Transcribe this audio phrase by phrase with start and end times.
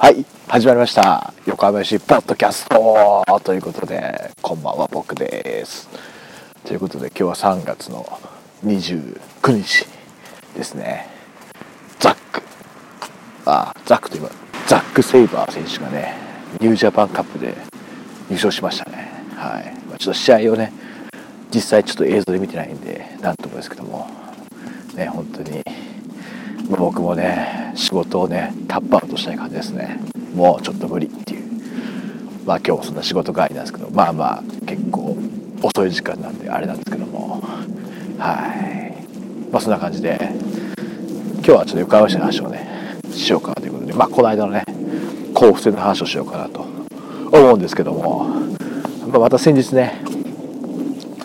[0.00, 1.34] はい始まりました。
[1.44, 5.88] 横浜市ポッドキャストということでこんばんは僕です。
[6.64, 8.06] ということで今日は3月の
[8.64, 9.18] 29
[9.60, 9.86] 日
[10.54, 11.08] ですね。
[11.98, 12.42] ザック。
[13.44, 14.30] あザックといえば
[14.68, 16.14] ザック・セイバー選手がね
[16.60, 17.56] ニュージャパンカップで
[18.30, 19.10] 優勝しましたね。
[19.34, 20.72] はい、まあ、ちょっと試合をね
[21.52, 24.08] 実際ちょっと映像で見てないんでなんともですけども。
[24.94, 25.62] ね本当に
[26.76, 29.98] 僕もね仕事をねタップアウトしたい感じですね。
[30.34, 31.48] もうちょっと無理っていう。
[32.44, 35.16] まあ今日もそんな仕事帰りなんですけどまあまあ結構
[35.62, 37.42] 遅い時間なんであれなんですけども。
[38.18, 38.52] は
[39.48, 39.50] い。
[39.50, 40.18] まあそんな感じで
[41.36, 42.68] 今日はちょっと横浜市の話をね
[43.10, 43.94] しようかなということで。
[43.94, 44.64] まあこの間のね
[45.34, 46.60] 甲府戦の話をしようかなと
[47.32, 48.24] 思うんですけども、
[49.10, 50.02] まあ、また先日ね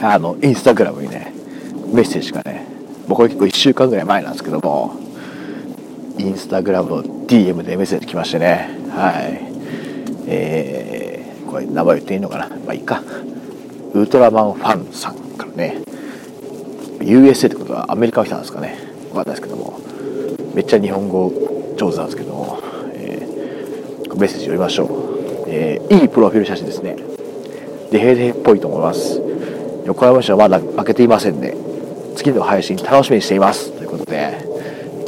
[0.02, 1.34] あのインスタグラムにね
[1.94, 2.66] メッセージがね
[3.08, 5.03] 僕は結構1週間ぐらい前なんですけども。
[6.18, 8.70] インスタグラムの DM でメッセージ来ましてね。
[8.90, 9.42] はい。
[10.28, 12.50] えー、これ名前言っていいのかな。
[12.50, 13.02] まあいいか。
[13.94, 15.82] ウルトラマンファンさんからね。
[17.00, 18.78] USA ってことはアメリカの人なんですかね。
[19.10, 19.80] 分かんないですけども。
[20.54, 21.32] めっちゃ日本語
[21.78, 22.60] 上手なんですけども、
[22.94, 26.96] えー、メッセージ読みましょう、えー、いいプロフィール写真ですね。
[27.92, 29.22] デヘデヘっぽいと思います。
[29.86, 31.56] 横浜市はまだ負けていませんね。
[32.16, 33.72] 次の配信楽しみにしています。
[33.74, 34.38] ということで。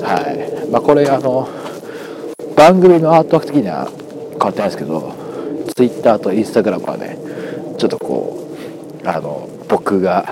[0.01, 0.44] はい。
[0.71, 1.47] まあこれあの
[2.55, 3.89] 番組のアートワーク的には
[4.31, 5.13] 変わってないですけど
[5.75, 7.17] Twitter と Instagram はね
[7.77, 8.47] ちょっとこ
[9.03, 10.25] うあの僕が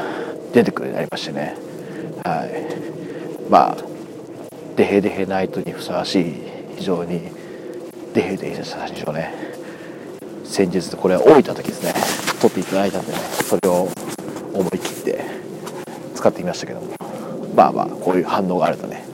[0.53, 1.55] 出てくるようになりましてね。
[2.23, 3.49] はい。
[3.49, 3.77] まあ
[4.75, 6.33] デヘデヘナイトにふさわしい
[6.77, 7.29] 非常に
[8.13, 9.33] デヘデヘした写真をね
[10.43, 11.93] 先日これ置いた時ですね
[12.41, 13.89] 撮っていただいたんでねそれを
[14.53, 15.25] 思い切って
[16.15, 16.93] 使ってみましたけども。
[17.55, 19.05] まあまあこういう反応があるとね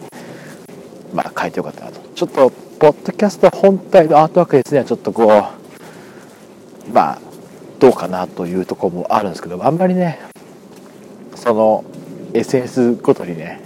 [1.40, 2.02] まあ変えてよかったなと。
[2.14, 4.84] ちょっとポッドキャスト本体のアートワークですね。
[4.84, 7.20] ちょっとこうまあ
[7.80, 10.20] どうかなというとこもあるんですけどあんまりね
[11.36, 11.86] その
[12.34, 13.62] SNS ごとにね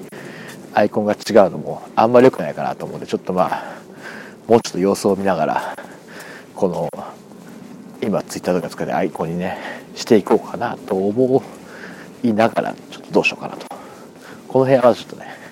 [0.73, 1.17] アイコンが違う
[1.49, 3.81] のもあんまり良くないかなと思うんでちょっとまあ
[4.47, 5.75] もうちょっと様子を見ながら
[6.55, 6.89] この
[8.01, 9.57] 今ツイッターとか使ってアイコンにね
[9.95, 11.43] していこうかなと思
[12.23, 13.65] いながらちょっとどうしようかなと。
[14.47, 15.42] この辺はちょっとね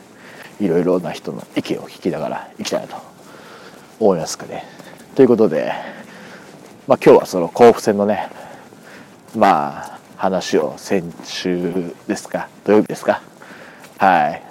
[0.61, 3.01] いろいろな人の意見を聞きながらいきたいなと
[3.99, 4.63] 思いますかね。
[5.15, 5.73] ということで、
[6.87, 8.29] まあ、今日はその甲府戦のね
[9.35, 13.23] まあ話を先週ですか土曜日ですか
[13.97, 14.43] はい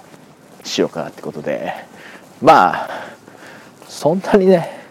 [0.67, 1.73] しようかなってことで
[2.41, 2.89] まあ
[3.87, 4.81] そんなにね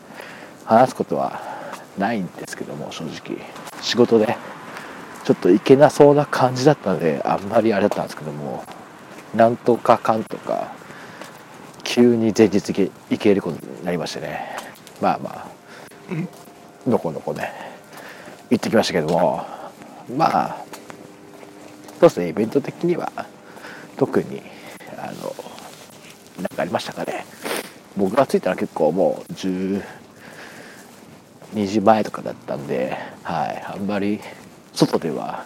[0.64, 1.40] 話すことは
[1.98, 3.38] ないんですけども正直
[3.82, 4.38] 仕事で
[5.24, 8.64] ちょっといけなそうな感じだったのであんまりあれだったんですけども
[9.34, 10.79] なんとかかんとか
[11.92, 14.56] 急に前日行けることになりましてね。
[15.00, 15.44] まあま
[16.86, 16.88] あ。
[16.88, 17.50] のこのこね。
[18.48, 19.44] 行ってきましたけども。
[20.16, 20.64] まあ
[21.98, 23.10] そうですねイベント的には
[23.96, 24.40] 特に
[24.98, 25.34] あの
[26.36, 27.24] 何かありましたかね。
[27.96, 29.82] 僕が着いたら結構もう12
[31.66, 33.64] 時前とかだったんではい。
[33.66, 34.20] あんまり
[34.74, 35.44] 外では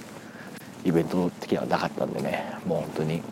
[0.85, 2.45] イベント的にはなかったんでね。
[2.67, 3.23] もう本当に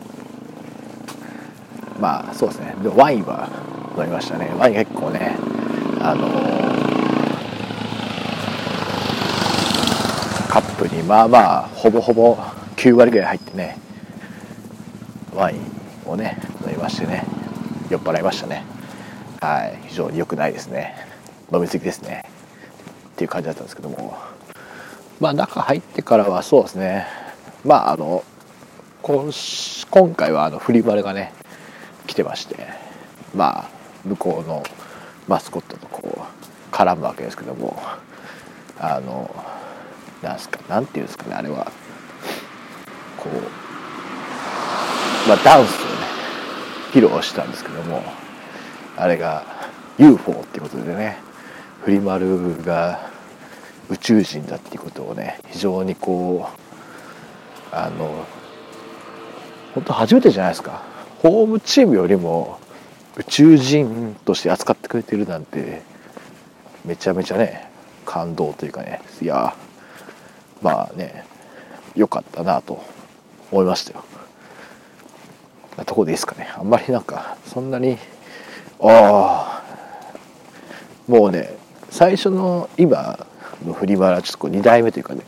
[1.99, 2.75] まあそうですね。
[2.81, 3.49] でワインは
[3.97, 4.51] 飲みましたね。
[4.57, 5.37] ワイン結構ね
[6.01, 6.27] あの
[10.49, 12.35] カップにまあまあほぼほぼ
[12.75, 13.77] 9割ぐらい入ってね
[15.33, 17.25] ワインをね飲みましてね
[17.89, 18.63] 酔っ払いましたね。
[19.39, 19.77] はい。
[19.87, 20.95] 非常に良くないですね。
[21.51, 22.25] 飲み過ぎですね。
[23.13, 24.17] っていう感じだったんですけども。
[25.19, 27.07] まあ中入ってからはそうですね。
[27.63, 28.23] まああの
[29.01, 31.33] 今回はあのフリマルがね
[32.13, 32.67] 来てまして
[33.33, 33.69] まあ
[34.05, 34.61] 向こうの
[35.27, 36.27] マスコットとこ
[36.71, 37.75] う絡むわけですけども
[38.79, 39.35] あの
[40.21, 41.71] なんすかなんていうんですかねあれは。
[43.17, 45.91] こうまあダンスをね
[46.91, 48.03] 披露したんですけども
[48.95, 49.43] あれが
[49.97, 51.17] UFO っていうことでね
[51.81, 53.09] フリマルが
[53.89, 56.47] 宇宙人だっていうことをね非常にこ
[57.71, 58.27] うあの
[59.73, 60.92] 本当初めてじゃないですか。
[61.23, 62.59] ホームチームよりも
[63.15, 65.81] 宇宙人として扱ってくれてるなんて
[66.83, 67.69] めちゃめちゃね
[68.05, 69.01] 感動というかね。
[69.21, 69.55] いや
[70.61, 71.23] まあね
[71.95, 72.83] 良かったなと
[73.53, 74.03] 思いましたよ。
[75.77, 76.49] なとこでいいですかね。
[76.57, 77.97] あんまりなんかそんなに
[78.81, 79.63] ああ
[81.07, 81.55] もうね
[81.89, 83.25] 最初の今
[83.65, 85.21] の振り回はちょっとこう2代目というかね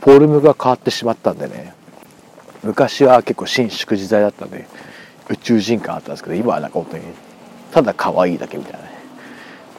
[0.00, 1.74] フォルムが変わってしまったんでね
[2.62, 4.66] 昔は結構伸縮自在だったんで
[5.30, 7.04] 宇宙人感あったんですけど今はなんか本当に
[7.72, 8.90] ただ可愛いだけみたいなね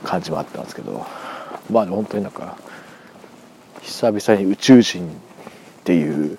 [0.03, 1.05] 感じもあったんですけど
[1.71, 2.57] まあ本当になんか
[3.81, 5.11] 久々に宇宙人っ
[5.83, 6.37] ていう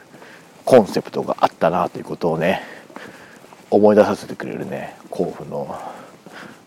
[0.64, 2.62] コンセプトがあったなということをね
[3.70, 5.76] 思い出させてくれるね甲府の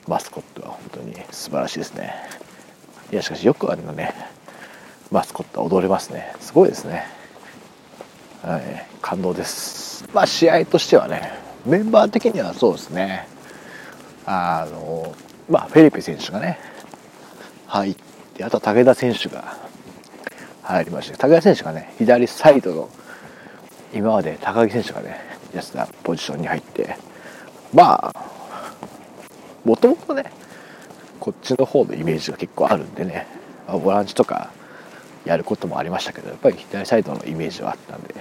[0.07, 2.13] マスコットは本当に素晴らしいですね。
[3.11, 4.13] いやしかしよくあのね
[5.11, 6.33] マスコットは踊れますね。
[6.39, 7.05] すごいですね。
[8.41, 10.05] はい感動です。
[10.13, 13.27] まあ試合としてはねメンバー的にはそうですね。
[14.25, 15.13] あの
[15.49, 16.59] まあフェリペ選手がね
[17.67, 17.95] 入っ
[18.33, 19.57] てあとは武田選手が
[20.61, 22.89] 入りまして武田選手がね左サイドの
[23.93, 25.19] 今まで高木選手がね
[25.53, 26.97] やってたポジションに入って
[27.73, 28.33] まあ
[29.65, 30.31] もともとね
[31.19, 33.27] こっちの方のイメージが結構あるんでね、
[33.67, 34.51] ま、ボランチとか
[35.25, 38.15] やることもありましたけどやっぱり左サイドのイメージはあったんで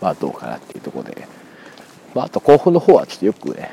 [0.00, 1.28] まあどうかなっていうところで、
[2.14, 3.70] まあ、あと後方の方はちょっとよくね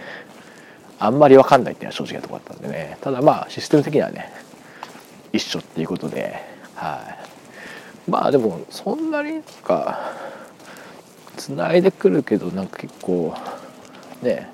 [0.99, 2.97] あんまり分かんないっていうのは正直なところだったんでね。
[3.01, 4.31] ただまあシステム的にはね
[5.33, 6.41] 一緒っていうことで
[6.75, 7.17] は
[8.07, 8.09] い。
[8.09, 10.13] まあでもそんなになんか
[11.35, 13.35] つないでくるけどなんか結構
[14.21, 14.49] ね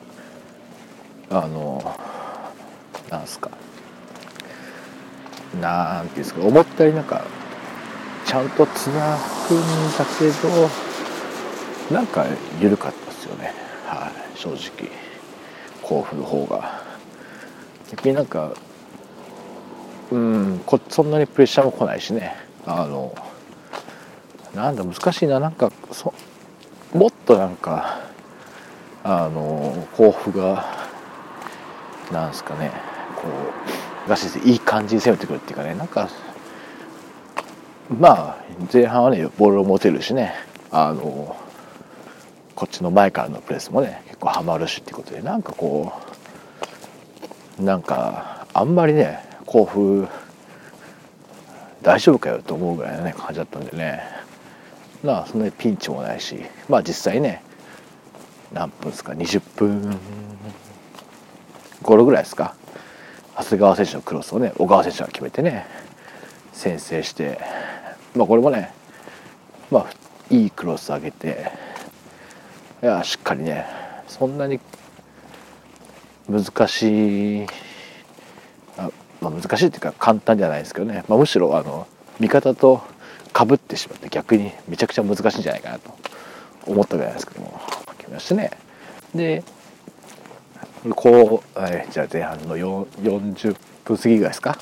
[1.29, 1.97] あの
[3.09, 3.51] なんすか
[5.61, 7.23] なんていうんですか思ったよりなんか
[8.25, 9.17] ちゃんとつな
[9.49, 12.25] ぐんだけどなんか
[12.59, 13.53] 緩かったですよね。
[13.95, 14.89] はい正直
[15.81, 16.81] 甲府の方が。
[17.91, 18.53] 逆になんか
[20.11, 22.35] うんこそんなにプレッシャーも来ないしね。
[22.65, 23.15] あの
[24.55, 25.39] なんだ難しいな。
[25.39, 26.13] なんかそ
[26.93, 27.99] もっとなんか
[29.03, 30.65] あの甲府が
[32.11, 32.71] なんすかね。
[33.15, 33.27] こ
[34.05, 35.75] うがしいい感じに攻めてくるっていうかね。
[35.75, 36.09] なんか
[37.99, 38.37] まあ
[38.71, 40.33] 前半はねボールを持てるしね。
[40.71, 41.35] あの
[42.63, 45.91] こっちの前からのプレスもね結構ハマるしっていうことでなんかこ
[47.59, 50.07] うなんかあんまりね甲府
[51.81, 54.01] 大丈夫かよと思うぐらいのね感じだったんでね。
[55.03, 56.37] まあそんなにピンチもないし
[56.69, 57.43] まあ実際ね
[58.53, 59.97] 何分ですか20分
[61.81, 62.55] 頃ぐらいですか
[63.37, 65.65] 長谷川選手のクロスをね小川選手が決めてね
[66.53, 67.41] 先制して
[68.15, 68.71] まあこれもね
[69.69, 71.62] まあいいクロス上げて
[72.83, 73.65] いやしっかりね
[74.09, 74.59] そんなに
[76.29, 77.47] 難しい
[78.77, 78.91] あ、
[79.21, 81.87] まあ、難しいっていうか簡単じゃないですけどね、まあ、むしろあの
[82.19, 82.81] 味方と
[83.31, 85.95] かぶってしまって逆にめちゃくちゃ難しいんじゃないかなと
[86.67, 87.59] 思ったぐらいですけども。
[87.97, 88.51] 決めましてね。
[89.15, 89.43] で
[90.89, 94.57] こう、えじゃあ前半の40分過ぎぐらいですか？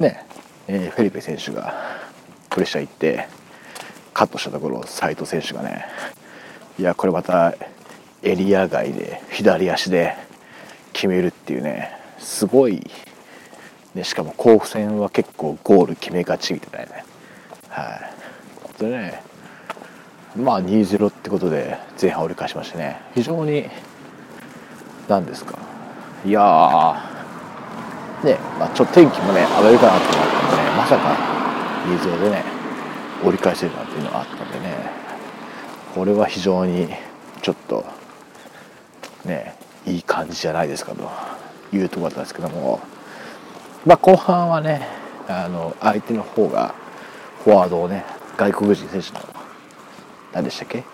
[0.00, 0.24] ね、
[0.66, 1.74] えー、フェリペ選手が
[2.48, 3.28] プレッシャー行って
[4.14, 5.84] カットしたところ斉藤選手がね
[6.78, 7.54] いやこれまた
[8.22, 10.14] エリア外で左足で
[10.92, 12.86] 決めるっていうねすごい、
[13.94, 17.04] ね、しかも甲府戦は結構ゴール決めがちみたいなね。
[17.70, 18.00] は
[18.78, 18.80] い。
[18.80, 19.22] でね
[20.36, 23.00] まあ2-0ってことで前半折り返しましてね。
[23.14, 23.70] 非常に
[25.08, 25.58] 何ですか。
[26.26, 27.02] いや
[28.22, 31.16] ねまあ、ちょっと天気もね上がるかなと思ったんでねまさか
[31.86, 32.44] 2-0でね
[33.22, 35.05] 折り返せるなんていうのがあったんでね。
[35.96, 36.88] これは非常に
[37.40, 37.82] ちょっと
[39.24, 39.54] ね
[39.86, 41.08] いい感じじゃないですかと
[41.74, 42.80] いうところだったんですけども。
[43.86, 44.86] まあ後半はね
[45.26, 46.74] あの相手の方が
[47.44, 48.04] フォワードをね
[48.36, 49.20] 外国人選手の
[50.34, 50.84] 何でしたっけ？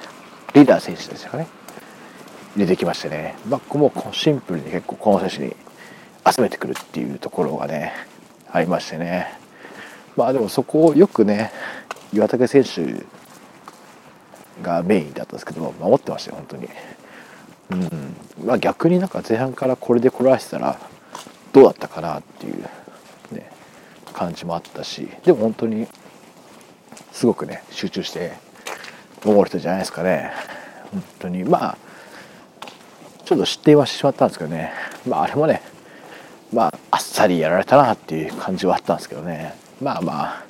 [0.54, 1.48] リーダー選手でしたかね？
[2.54, 5.56] 入れてきましてね、まあ、もうシンプルに結構この選手に
[6.30, 7.92] 集めてくるっていうところがね
[8.52, 9.36] ありましてね。
[10.16, 11.50] まあでもそこをよくね
[12.12, 13.04] 岩竹選手
[14.62, 16.68] がメインだったんですけど守ってましたよ本当に。
[17.70, 18.16] うん。
[18.46, 20.78] まあ、逆になんか前半からこれでこらしてたら
[21.52, 22.62] どうだったかなっていう、
[23.32, 23.50] ね、
[24.12, 25.86] 感じもあったしでも本当に
[27.12, 28.32] すごくね集中して
[29.24, 30.32] 守る人じゃないですかね。
[30.90, 31.44] 本当に。
[31.44, 31.78] まあ
[33.24, 34.72] ちょっと失点はしてしまったんですけどね。
[35.06, 35.62] まああれもね
[36.52, 39.54] まああっさりやられたなっていう感じはあったんですけどね。
[39.80, 40.44] まあまあ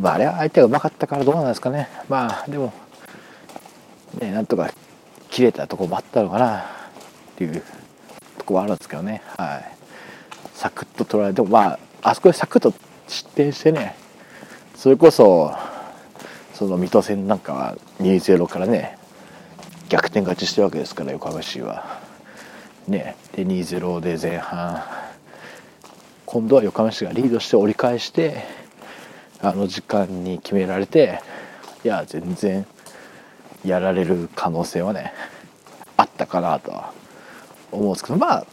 [0.00, 1.88] まああれは相手がうまかったからどうなんですかね。
[2.08, 2.72] まあでも
[4.18, 4.72] ねなんとか
[5.30, 6.64] 切れたとこもあったのかなっ
[7.36, 7.62] ていう
[8.38, 9.78] とこはあるんですけどねはい
[10.54, 12.74] サクッと取られてもまああそこでサクッと
[13.06, 13.96] 失点してね
[14.74, 15.54] それこそ
[16.54, 18.98] その水戸戦なんかは2-0からね
[19.88, 22.00] 逆転勝ちしてるわけですから横浜市は。
[22.88, 24.82] ね、で2-0で前半
[26.24, 28.44] 今度は横浜市がリードして折り返して
[29.40, 31.20] あの時間に決められて
[31.84, 32.66] いや全然
[33.64, 35.12] やられる可能性はね
[35.96, 36.92] あったかなとは
[37.72, 38.46] 思うんですけどまあ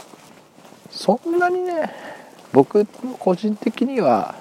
[0.90, 1.94] そんなにね
[2.54, 2.86] 僕
[3.20, 4.36] 個人的には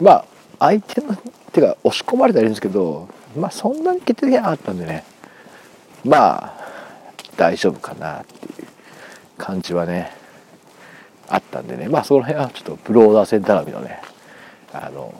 [0.00, 0.24] まあ
[0.58, 1.16] 相手の
[1.52, 5.04] 手が押し込まれたらいいんですけどまあそんなに決定的なかったんでね
[6.04, 6.52] まあ
[7.36, 8.68] 大丈夫かなっていう
[9.36, 10.12] 感じはね
[11.28, 14.00] あったんでねまあその辺はちょっとブローダー戦頼みのね
[14.72, 15.14] あの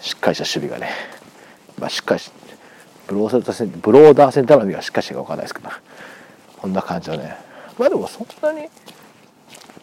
[0.00, 0.92] しっかりした守備がね、
[1.78, 2.30] まあ、しっかりし
[3.08, 5.70] ブローダー戦ブローダー戦頼みがしっかりしたか分かんないですけど
[6.58, 7.36] こんな感じはね。
[7.78, 8.68] まあでもそんなに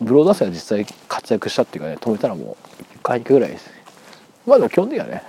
[0.01, 3.69] ブローダー戦は実際活躍したっていうかね止めたらもう1回2回ぐらいです。
[4.45, 5.23] まあでも基本的にはね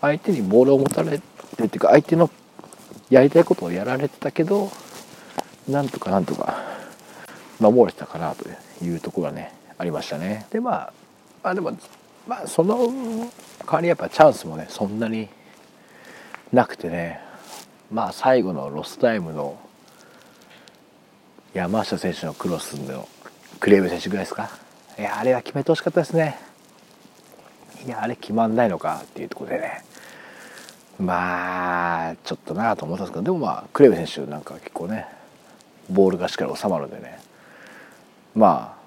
[0.00, 1.22] 相手にボールを持たれて
[1.58, 2.30] るっていうか相手の
[3.10, 4.70] やりたいことをやられてたけど
[5.68, 6.62] なんとかなんとか
[7.58, 8.44] 守れてたかなと
[8.84, 10.46] いうところがねありましたね。
[10.50, 10.92] でまあ
[11.42, 11.76] まあでも
[12.28, 12.76] まあその
[13.66, 15.28] 代わりやっぱチャンスもねそんなに
[16.52, 17.20] なくてね。
[17.90, 19.58] まあ最後のロスタイムの
[21.54, 23.08] 山下選手のクロスの
[23.60, 24.50] クレーム選手ぐらいですか？
[24.98, 26.38] いやあれは決めてほしかったですね。
[27.86, 29.84] いやあれ決まんないのかっていうところでね。
[30.98, 35.06] まあちょっとなと思ったんですけどでもまあクレーム選手なんか結構ね
[35.88, 37.20] ボールがしっかり収まるんでね。
[38.34, 38.78] まあ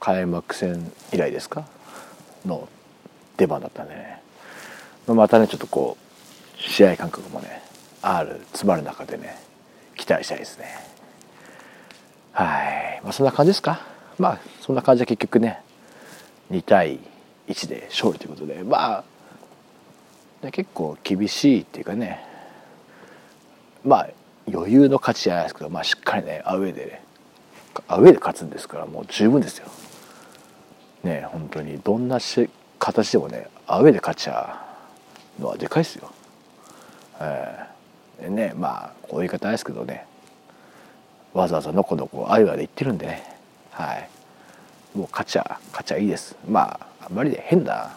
[0.00, 1.64] 開幕戦以来ですか？
[2.44, 2.68] の
[3.36, 4.22] 出番だったんでね。
[5.08, 6.05] またねちょっとこう
[6.58, 7.62] 試合感覚もね
[8.02, 9.36] ある詰まる中でね
[9.96, 10.66] 期待したいですね
[12.32, 12.44] は
[12.98, 13.80] いまあそんな感じですか？
[14.18, 15.60] まあそんな感じで結局ね
[16.50, 16.98] 2対
[17.48, 19.04] 1で勝利ということでま
[20.42, 22.24] あ結構厳しいっていうかね
[23.84, 24.08] まあ
[24.52, 27.02] 余裕の勝ちじゃないですけど、まあ、しっかりねアウェーで、ね、
[27.88, 29.66] アウェーで勝つんですからもう十分ですよ。
[31.02, 32.48] ね本当にどんなし
[32.78, 34.64] 形でもねアウェーで勝っちゃ
[35.38, 36.12] うのはでかいですよ。
[37.20, 40.06] えー、ねまあこういう言い方ですけどね。
[41.32, 43.22] わざわざのこのこアイワで言ってるんでね。
[43.70, 44.08] はい。
[44.94, 46.36] もう勝ちゃ勝ちゃいいです。
[46.48, 47.94] まああんまりで変な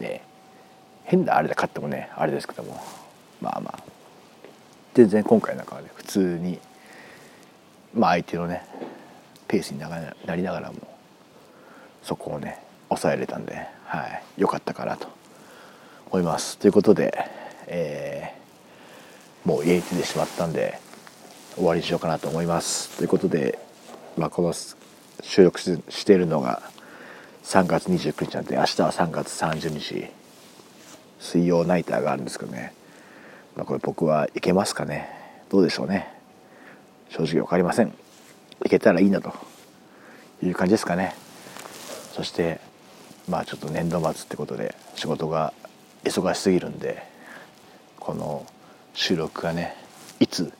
[0.00, 0.22] ね。
[1.04, 2.80] 変なあれで勝ってもねあれですけども。
[3.40, 3.82] まあまあ。
[4.94, 6.58] 全然今回なんかはね普通に
[7.94, 8.66] まあ相手のね
[9.46, 10.78] ペースになりながらも
[12.02, 15.08] そこをね抑えれたんで、はい、良かったかなと
[16.10, 16.58] 思います。
[16.58, 17.12] ということで、
[17.68, 20.78] えー、もう家に出てしまったんで
[21.54, 22.96] 終わりにしようかなと思います。
[22.96, 23.58] ということで、
[24.16, 24.52] まあ、この
[25.22, 26.62] 収録しているのが
[27.44, 30.06] 3月29日なんで明日は3月30日
[31.20, 32.72] 水曜ナイターがあるんですけどね、
[33.56, 35.08] まあ、これ僕はいけますかね。
[35.50, 36.12] どうでしょうね。
[37.10, 37.94] 正直分かりません。
[38.64, 39.32] いけたらいいなと。
[40.42, 41.14] いう感じですかね。
[42.12, 42.60] そして
[43.28, 45.52] まあちょっと年度末ってことで仕事が
[46.04, 47.02] 忙しすぎるんで
[48.08, 48.46] この
[48.94, 49.76] 収録がね
[50.18, 50.50] いつ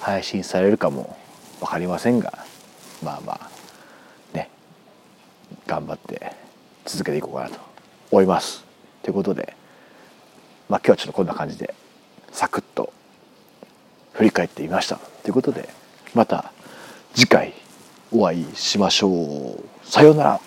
[0.00, 1.18] 配信されるかも
[1.60, 2.32] 分かりませんが
[3.04, 3.50] まあまあ
[4.32, 4.48] ね
[5.66, 6.32] 頑張って
[6.86, 7.58] 続けていこうかなと
[8.10, 8.64] 思います。
[9.02, 9.54] ということで
[10.70, 11.74] まあ今日はちょっとこんな感じで
[12.32, 12.90] サクッと
[14.14, 14.96] 振り返ってみました。
[14.96, 15.68] ということで
[16.14, 16.52] また
[17.14, 17.52] 次回
[18.10, 19.62] お会いしましょう。
[19.84, 20.40] さようなら。